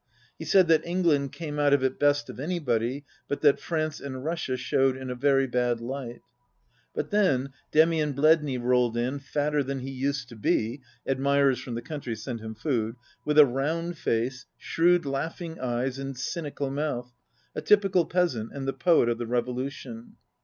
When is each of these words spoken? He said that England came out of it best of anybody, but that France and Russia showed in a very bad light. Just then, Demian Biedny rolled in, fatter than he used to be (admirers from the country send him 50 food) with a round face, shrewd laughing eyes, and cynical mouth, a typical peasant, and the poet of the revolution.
He 0.39 0.45
said 0.45 0.67
that 0.67 0.83
England 0.83 1.31
came 1.31 1.59
out 1.59 1.73
of 1.73 1.83
it 1.83 1.99
best 1.99 2.27
of 2.27 2.39
anybody, 2.39 3.05
but 3.27 3.41
that 3.41 3.59
France 3.59 3.99
and 4.01 4.25
Russia 4.25 4.57
showed 4.57 4.97
in 4.97 5.11
a 5.11 5.15
very 5.15 5.45
bad 5.45 5.79
light. 5.79 6.23
Just 6.95 7.11
then, 7.11 7.51
Demian 7.71 8.13
Biedny 8.15 8.57
rolled 8.59 8.97
in, 8.97 9.19
fatter 9.19 9.61
than 9.61 9.81
he 9.81 9.91
used 9.91 10.27
to 10.29 10.35
be 10.35 10.81
(admirers 11.05 11.59
from 11.59 11.75
the 11.75 11.83
country 11.83 12.15
send 12.15 12.39
him 12.39 12.55
50 12.55 12.63
food) 12.67 12.95
with 13.25 13.37
a 13.37 13.45
round 13.45 13.95
face, 13.95 14.47
shrewd 14.57 15.05
laughing 15.05 15.59
eyes, 15.59 15.99
and 15.99 16.17
cynical 16.17 16.71
mouth, 16.71 17.13
a 17.53 17.61
typical 17.61 18.07
peasant, 18.07 18.51
and 18.53 18.67
the 18.67 18.73
poet 18.73 19.07
of 19.07 19.19
the 19.19 19.27
revolution. 19.27 20.15